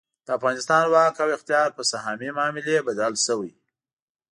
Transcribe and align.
د 0.25 0.27
افغانستان 0.37 0.83
واک 0.93 1.15
او 1.23 1.29
اختیار 1.37 1.69
په 1.77 1.83
سهامي 1.91 2.29
معاملې 2.37 2.85
بدل 2.87 3.13
شوی. 3.25 3.51